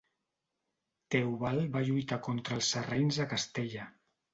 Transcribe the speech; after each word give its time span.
Teobald 1.11 1.69
va 1.77 1.85
lluitar 1.91 2.21
contra 2.31 2.59
els 2.61 2.75
sarraïns 2.77 3.25
a 3.27 3.33
Castella. 3.37 3.93